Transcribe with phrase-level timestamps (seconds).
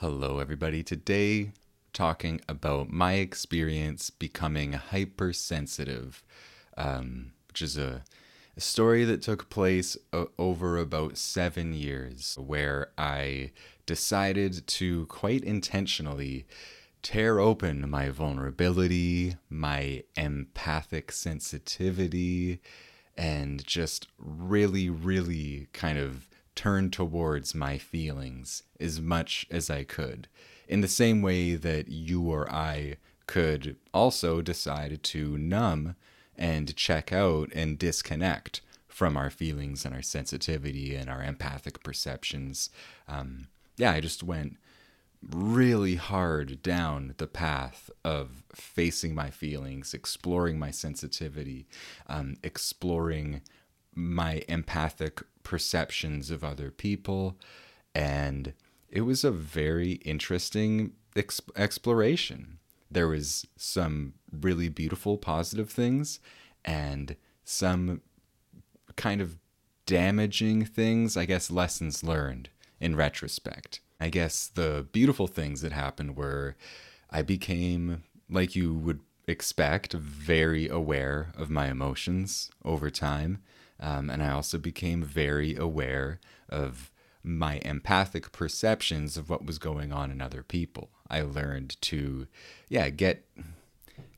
[0.00, 0.84] Hello, everybody.
[0.84, 1.50] Today,
[1.92, 6.22] talking about my experience becoming hypersensitive,
[6.76, 8.04] um, which is a,
[8.56, 9.96] a story that took place
[10.38, 13.50] over about seven years, where I
[13.86, 16.46] decided to quite intentionally
[17.02, 22.60] tear open my vulnerability, my empathic sensitivity,
[23.16, 26.27] and just really, really kind of
[26.58, 30.26] turn towards my feelings as much as I could,
[30.66, 32.96] in the same way that you or I
[33.28, 35.94] could also decide to numb
[36.36, 42.70] and check out and disconnect from our feelings and our sensitivity and our empathic perceptions.
[43.06, 44.56] Um, yeah, I just went
[45.30, 51.68] really hard down the path of facing my feelings, exploring my sensitivity,
[52.08, 53.42] um, exploring
[53.94, 57.38] my empathic perceptions of other people.
[57.94, 58.52] And
[58.88, 62.58] it was a very interesting exp- exploration.
[62.90, 66.20] There was some really beautiful, positive things
[66.64, 68.00] and some
[68.96, 69.36] kind of
[69.86, 72.50] damaging things, I guess, lessons learned
[72.80, 73.80] in retrospect.
[74.00, 76.56] I guess the beautiful things that happened were
[77.10, 83.38] I became, like you would expect, very aware of my emotions over time.
[83.80, 86.90] Um, and I also became very aware of
[87.22, 90.90] my empathic perceptions of what was going on in other people.
[91.10, 92.26] I learned to,
[92.68, 93.24] yeah, get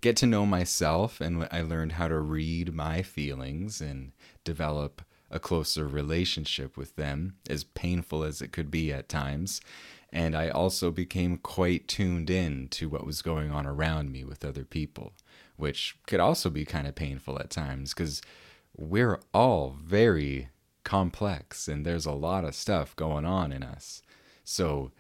[0.01, 4.13] get to know myself, and I learned how to read my feelings and
[4.45, 9.61] develop a closer relationship with them, as painful as it could be at times.
[10.13, 14.45] And I also became quite tuned in to what was going on around me with
[14.45, 15.13] other people,
[15.57, 18.21] which could also be kind of painful at times because
[18.77, 20.49] we're all very
[20.85, 24.03] complex and there's a lot of stuff going on in us.
[24.45, 24.91] So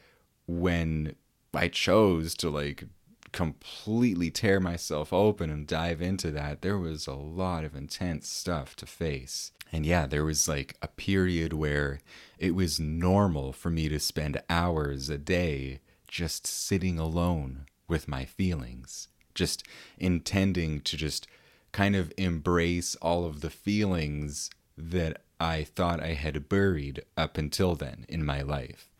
[0.46, 1.14] when
[1.54, 2.84] I chose to like
[3.32, 8.76] completely tear myself open and dive into that, there was a lot of intense stuff
[8.76, 9.52] to face.
[9.72, 12.00] And yeah, there was like a period where
[12.38, 18.24] it was normal for me to spend hours a day just sitting alone with my
[18.24, 19.62] feelings, just
[19.98, 21.28] intending to just
[21.72, 27.74] kind of embrace all of the feelings that I thought I had buried up until
[27.74, 28.90] then in my life.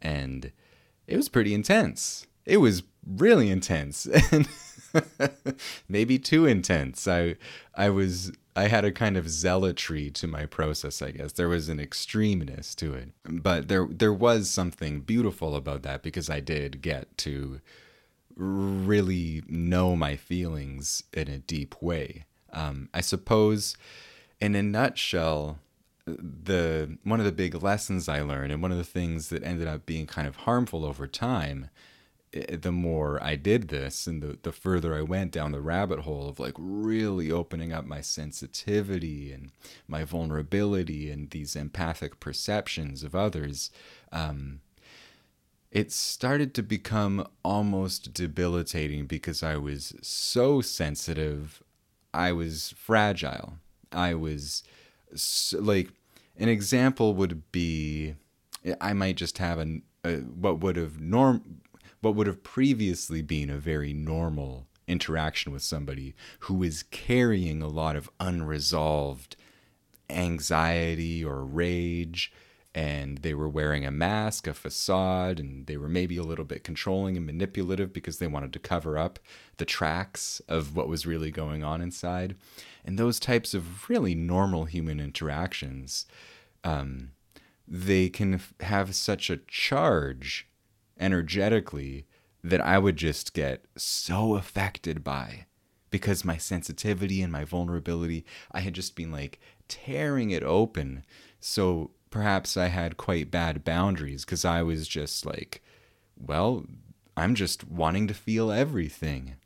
[0.00, 0.52] And
[1.06, 2.26] it was pretty intense.
[2.46, 4.48] It was really intense and
[5.88, 7.06] maybe too intense.
[7.06, 7.36] I
[7.74, 11.32] I was I had a kind of zealotry to my process, I guess.
[11.32, 13.10] There was an extremeness to it.
[13.24, 17.60] But there there was something beautiful about that because I did get to
[18.36, 22.24] really know my feelings in a deep way.
[22.52, 23.76] Um, I suppose,
[24.40, 25.58] in a nutshell,
[26.06, 29.68] the one of the big lessons I learned, and one of the things that ended
[29.68, 31.70] up being kind of harmful over time,
[32.32, 36.28] the more I did this, and the the further I went down the rabbit hole
[36.28, 39.52] of like really opening up my sensitivity and
[39.86, 43.70] my vulnerability and these empathic perceptions of others.
[44.12, 44.60] Um,
[45.70, 51.62] it started to become almost debilitating because I was so sensitive.
[52.12, 53.54] I was fragile.
[53.92, 54.64] I was
[55.14, 55.90] so, like,
[56.36, 58.14] an example would be
[58.80, 61.60] I might just have an, a, what would have norm
[62.00, 67.68] what would have previously been a very normal interaction with somebody who is carrying a
[67.68, 69.36] lot of unresolved
[70.08, 72.32] anxiety or rage
[72.74, 76.62] and they were wearing a mask, a facade, and they were maybe a little bit
[76.62, 79.18] controlling and manipulative because they wanted to cover up
[79.56, 82.36] the tracks of what was really going on inside.
[82.84, 86.06] And those types of really normal human interactions,
[86.62, 87.10] um,
[87.66, 90.46] they can have such a charge
[90.98, 92.06] energetically
[92.44, 95.46] that I would just get so affected by
[95.90, 101.04] because my sensitivity and my vulnerability, I had just been like tearing it open.
[101.40, 105.62] So perhaps I had quite bad boundaries because I was just like,
[106.18, 106.66] well,
[107.16, 109.36] I'm just wanting to feel everything.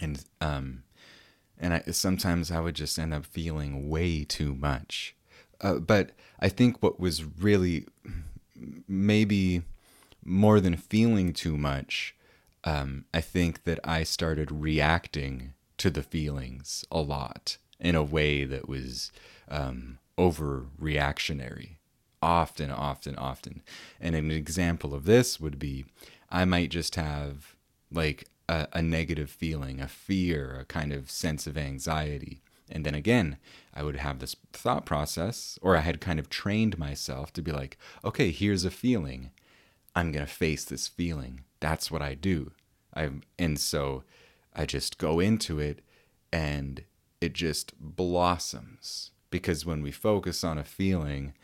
[0.00, 0.84] And um
[1.58, 5.14] and I sometimes I would just end up feeling way too much.
[5.60, 7.86] Uh, but I think what was really
[8.88, 9.62] maybe
[10.24, 12.14] more than feeling too much,
[12.64, 18.44] um, I think that I started reacting to the feelings a lot in a way
[18.44, 19.12] that was
[19.48, 21.76] um, overreactionary
[22.22, 23.62] often, often, often.
[23.98, 25.86] And an example of this would be
[26.28, 27.56] I might just have
[27.90, 32.42] like a, a, negative feeling, a fear, a kind of sense of anxiety.
[32.70, 33.38] And then again,
[33.74, 37.50] I would have this thought process, or I had kind of trained myself to be
[37.50, 39.30] like, okay, here's a feeling.
[39.96, 41.44] I'm going to face this feeling.
[41.58, 42.52] That's what I do.
[42.94, 44.04] I and so
[44.54, 45.80] I just go into it
[46.32, 46.84] and
[47.20, 51.34] it just blossoms because when we focus on a feeling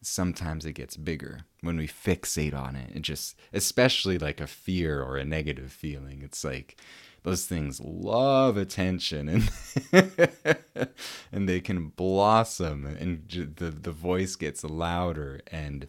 [0.00, 1.40] sometimes it gets bigger.
[1.60, 6.22] When we fixate on it it just especially like a fear or a negative feeling
[6.22, 6.76] it's like
[7.24, 9.50] those things love attention and
[11.32, 15.40] and they can blossom and the the voice gets louder.
[15.50, 15.88] And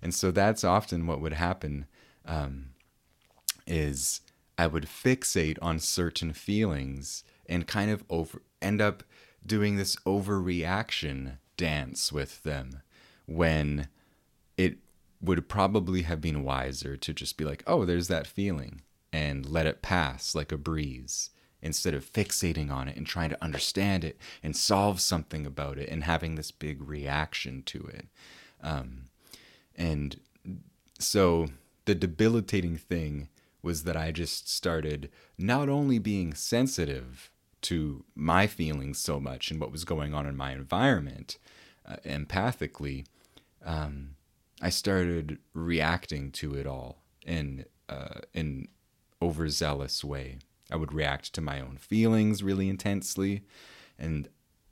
[0.00, 1.86] and so that's often what would happen
[2.26, 2.70] um,
[3.66, 4.20] is
[4.58, 9.04] I would fixate on certain feelings and kind of over end up
[9.46, 12.82] doing this overreaction dance with them
[13.26, 13.88] when
[14.56, 14.78] it
[15.20, 19.66] would probably have been wiser to just be like, oh, there's that feeling and let
[19.66, 21.30] it pass like a breeze
[21.60, 25.88] instead of fixating on it and trying to understand it and solve something about it
[25.88, 28.06] and having this big reaction to it.
[28.60, 29.08] Um,
[29.76, 30.18] and
[30.98, 31.46] so
[31.84, 33.28] the debilitating thing
[33.62, 35.08] was that I just started
[35.38, 37.30] not only being sensitive
[37.62, 41.38] to my feelings so much and what was going on in my environment
[41.86, 43.06] uh, empathically,
[43.64, 44.16] um,
[44.60, 48.68] I started reacting to it all in uh, in
[49.20, 50.38] overzealous way.
[50.70, 53.42] I would react to my own feelings really intensely,
[53.98, 54.28] and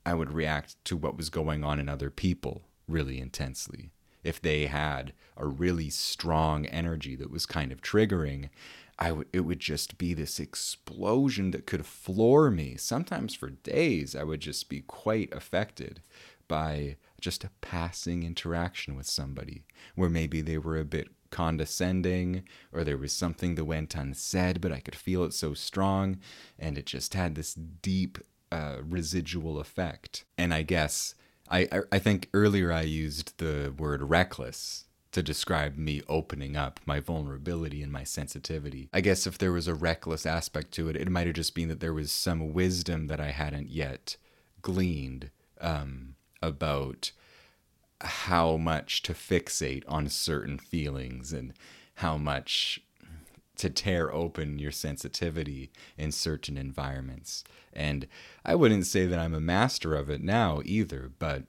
[0.06, 3.90] I would react to what was going on in other people really intensely.
[4.22, 8.50] If they had a really strong energy that was kind of triggering,
[9.00, 12.76] I w- it would just be this explosion that could floor me.
[12.76, 16.02] Sometimes for days, I would just be quite affected
[16.48, 19.64] by just a passing interaction with somebody
[19.94, 22.42] where maybe they were a bit condescending
[22.72, 26.18] or there was something that went unsaid, but I could feel it so strong
[26.58, 28.18] and it just had this deep
[28.52, 30.24] uh, residual effect.
[30.36, 31.14] And I guess
[31.48, 37.00] I, I think earlier I used the word reckless to describe me opening up my
[37.00, 38.88] vulnerability and my sensitivity.
[38.92, 41.68] I guess if there was a reckless aspect to it, it might have just been
[41.68, 44.16] that there was some wisdom that I hadn't yet
[44.62, 45.30] gleaned
[45.60, 47.12] um, about
[48.02, 51.52] how much to fixate on certain feelings and
[51.96, 52.80] how much
[53.56, 57.44] to tear open your sensitivity in certain environments.
[57.74, 58.06] And
[58.42, 61.42] I wouldn't say that I'm a master of it now either, but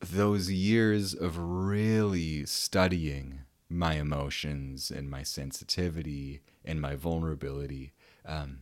[0.00, 7.92] those years of really studying my emotions and my sensitivity and my vulnerability,
[8.26, 8.60] um,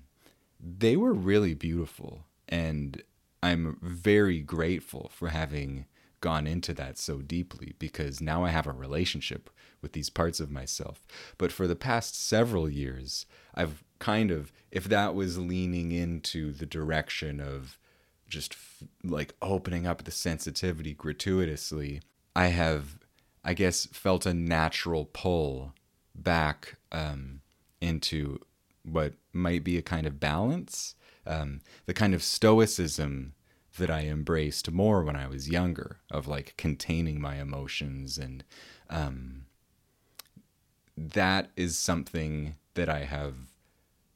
[0.60, 2.24] they were really beautiful.
[2.48, 3.02] And
[3.42, 5.86] I'm very grateful for having
[6.20, 9.50] gone into that so deeply because now I have a relationship
[9.80, 11.06] with these parts of myself.
[11.38, 16.66] But for the past several years, I've kind of, if that was leaning into the
[16.66, 17.78] direction of
[18.28, 18.56] just
[19.02, 22.02] like opening up the sensitivity gratuitously,
[22.36, 22.98] I have,
[23.44, 25.74] I guess, felt a natural pull
[26.14, 27.40] back um,
[27.80, 28.40] into
[28.84, 30.94] what might be a kind of balance,
[31.26, 33.34] um, the kind of stoicism
[33.78, 38.18] that I embraced more when I was younger, of like containing my emotions.
[38.18, 38.44] And
[38.90, 39.46] um,
[40.96, 43.34] that is something that I have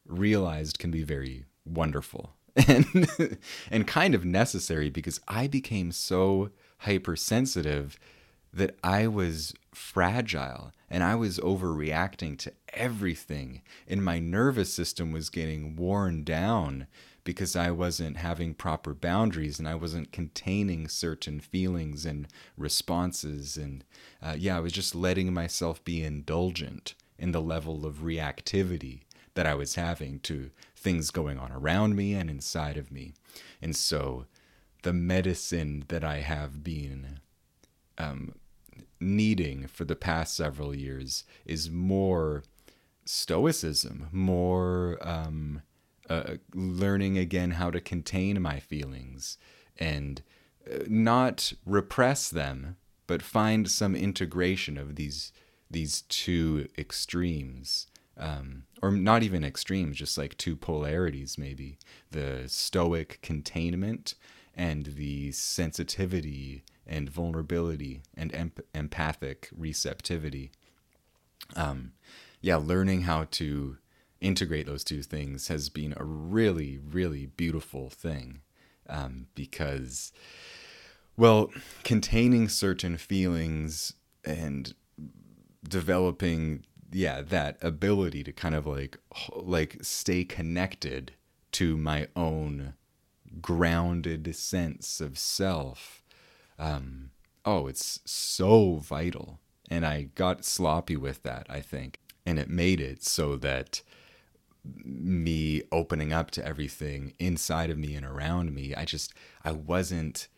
[0.06, 3.38] realized can be very wonderful and
[3.70, 7.99] and kind of necessary because I became so hypersensitive
[8.52, 15.30] that I was fragile and I was overreacting to everything and my nervous system was
[15.30, 16.87] getting worn down
[17.25, 22.28] because I wasn't having proper boundaries and I wasn't containing certain feelings and
[22.59, 23.85] responses and
[24.23, 29.02] uh, yeah I was just letting myself be indulgent in the level of reactivity
[29.34, 33.14] that I was having to things going on around me and inside of me.
[33.60, 34.26] And so
[34.82, 37.20] the medicine that I have been
[37.98, 38.34] um,
[39.00, 42.42] needing for the past several years is more
[43.04, 45.62] stoicism, more um,
[46.08, 49.38] uh, learning again how to contain my feelings
[49.78, 50.22] and
[50.70, 55.32] uh, not repress them, but find some integration of these
[55.70, 57.86] these two extremes
[58.19, 61.78] um, or not even extremes, just like two polarities, maybe
[62.11, 64.14] the stoic containment
[64.54, 70.50] and the sensitivity and vulnerability and emp- empathic receptivity.
[71.57, 71.92] Um,
[72.40, 73.78] yeah, learning how to
[74.21, 78.40] integrate those two things has been a really, really beautiful thing
[78.88, 80.12] um, because,
[81.16, 81.50] well,
[81.83, 84.75] containing certain feelings and
[85.66, 88.99] developing yeah that ability to kind of like
[89.34, 91.12] like stay connected
[91.52, 92.75] to my own
[93.40, 96.02] grounded sense of self
[96.58, 97.11] um
[97.44, 99.38] oh it's so vital
[99.70, 101.99] And I got sloppy with that, I think.
[102.26, 103.82] And it made it so that
[104.64, 109.12] me opening up to everything inside of me and around me, I just,
[109.44, 110.28] I wasn't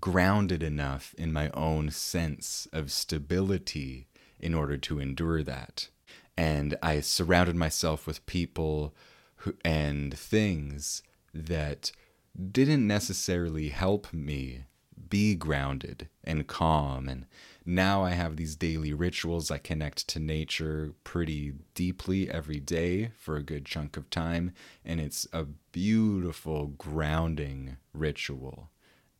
[0.00, 4.08] grounded enough in my own sense of stability
[4.42, 5.88] in order to endure that.
[6.36, 8.94] And I surrounded myself with people
[9.36, 11.92] who, and things that
[12.50, 14.64] didn't necessarily help me
[15.08, 17.08] be grounded and calm.
[17.08, 17.26] And
[17.66, 19.50] now I have these daily rituals.
[19.50, 24.52] I connect to nature pretty deeply every day for a good chunk of time.
[24.84, 28.70] And it's a beautiful grounding ritual.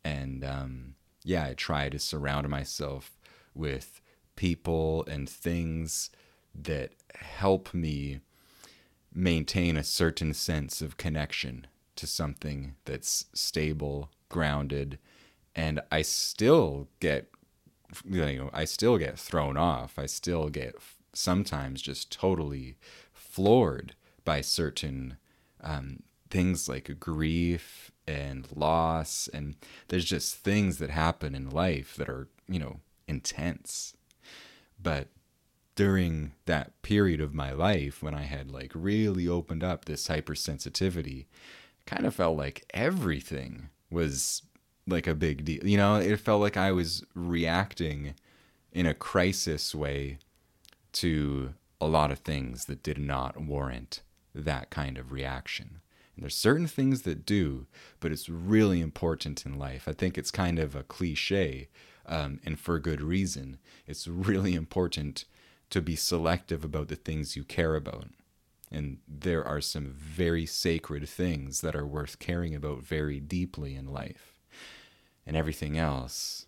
[0.04, 3.18] And um, yeah, I try to surround myself
[3.54, 4.00] with
[4.36, 6.10] people and things
[6.54, 8.20] that help me
[9.14, 14.98] maintain a certain sense of connection to something that's stable, grounded,
[15.54, 17.28] and I still get
[18.08, 19.98] you know, I still get thrown off.
[19.98, 20.76] I still get
[21.12, 22.76] sometimes just totally
[23.12, 25.18] floored by certain
[25.60, 29.54] um, things like grief and loss and
[29.88, 33.94] there's just things that happen in life that are, you know, intense.
[34.82, 35.08] But
[35.74, 41.26] during that period of my life when I had like really opened up this hypersensitivity,
[41.86, 44.42] kind of felt like everything was
[44.86, 45.66] like a big deal.
[45.66, 48.14] You know, it felt like I was reacting
[48.72, 50.18] in a crisis way
[50.92, 54.02] to a lot of things that did not warrant
[54.34, 55.80] that kind of reaction.
[56.14, 57.66] And there's certain things that do,
[58.00, 59.88] but it's really important in life.
[59.88, 61.68] I think it's kind of a cliche,
[62.06, 63.58] um, and for good reason.
[63.86, 65.24] It's really important
[65.70, 68.08] to be selective about the things you care about.
[68.70, 73.86] And there are some very sacred things that are worth caring about very deeply in
[73.86, 74.34] life.
[75.26, 76.46] And everything else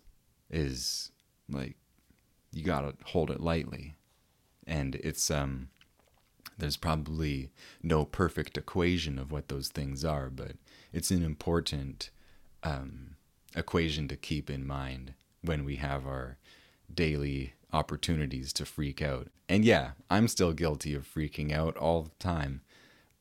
[0.49, 1.11] is
[1.49, 1.75] like
[2.51, 3.95] you got to hold it lightly.
[4.65, 5.69] And it's um
[6.57, 7.49] there's probably
[7.83, 10.53] no perfect equation of what those things are, but
[10.93, 12.09] it's an important
[12.63, 13.15] um,
[13.55, 15.13] equation to keep in mind
[15.45, 16.37] when we have our
[16.93, 19.27] daily opportunities to freak out.
[19.49, 22.61] And yeah, I'm still guilty of freaking out all the time,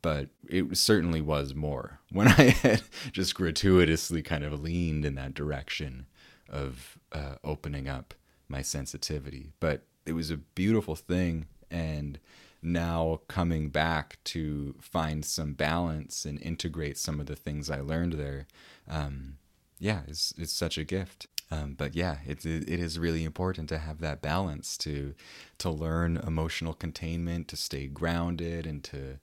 [0.01, 5.35] but it certainly was more when I had just gratuitously kind of leaned in that
[5.35, 6.07] direction
[6.49, 8.15] of uh, opening up
[8.49, 9.53] my sensitivity.
[9.61, 11.47] But it was a beautiful thing.
[11.71, 12.19] And
[12.63, 18.15] now coming back to find some balance and integrate some of the things I learned
[18.15, 18.47] there,
[18.89, 19.39] um,
[19.79, 21.27] yeah, it's, it's such a gift.
[21.55, 25.15] Um, but yeah, it, it is really important to have that balance to
[25.59, 29.19] to learn emotional containment, to stay grounded, and to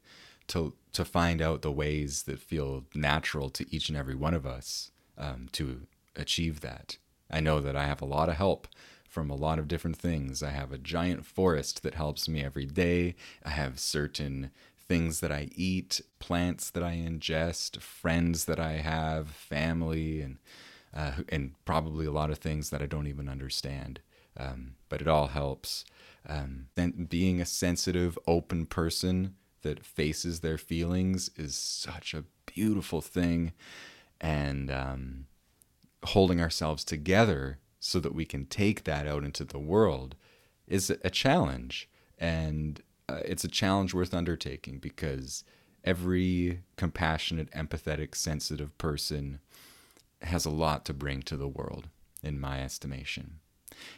[0.48, 4.46] to to find out the ways that feel natural to each and every one of
[4.46, 5.82] us um, to
[6.16, 6.98] achieve that.
[7.30, 8.68] I know that I have a lot of help
[9.08, 10.42] from a lot of different things.
[10.42, 13.16] I have a giant forest that helps me every day.
[13.44, 14.52] I have certain
[14.88, 20.38] things that I eat, plants that I ingest, friends that I have, family, and
[20.94, 24.02] uh, and probably a lot of things that I don't even understand.
[24.38, 25.86] Um, but it all helps.
[26.28, 33.02] Um, and being a sensitive, open person that faces their feelings is such a beautiful
[33.02, 33.54] thing.
[34.20, 35.26] And um,
[36.04, 40.16] holding ourselves together so that we can take that out into the world
[40.68, 41.90] is a challenge.
[42.18, 45.44] And uh, it's a challenge worth undertaking because
[45.84, 49.40] every compassionate, empathetic, sensitive person
[50.22, 51.88] has a lot to bring to the world,
[52.24, 53.40] in my estimation.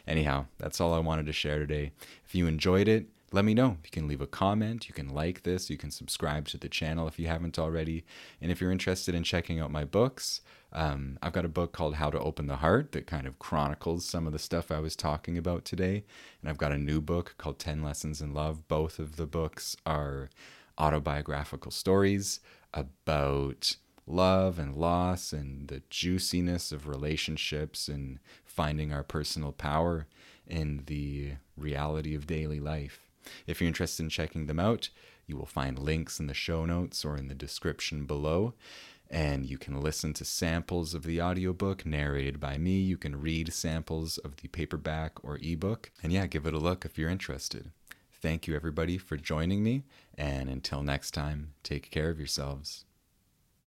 [0.06, 1.92] Anyhow, that's all I wanted to share today.
[2.24, 3.78] If you enjoyed it, let me know.
[3.82, 7.08] You can leave a comment, you can like this, you can subscribe to the channel
[7.08, 8.04] if you haven't already.
[8.40, 10.40] And if you're interested in checking out my books,
[10.72, 14.04] um, I've got a book called How to Open the Heart that kind of chronicles
[14.06, 16.04] some of the stuff I was talking about today.
[16.40, 18.68] And I've got a new book called 10 Lessons in Love.
[18.68, 20.30] Both of the books are
[20.78, 22.38] autobiographical stories
[22.72, 23.76] about
[24.06, 30.06] love and loss and the juiciness of relationships and finding our personal power
[30.46, 33.08] in the reality of daily life.
[33.46, 34.90] If you're interested in checking them out,
[35.26, 38.54] you will find links in the show notes or in the description below.
[39.10, 42.80] And you can listen to samples of the audiobook narrated by me.
[42.80, 45.90] You can read samples of the paperback or ebook.
[46.02, 47.70] And yeah, give it a look if you're interested.
[48.12, 49.84] Thank you, everybody, for joining me.
[50.16, 52.86] And until next time, take care of yourselves.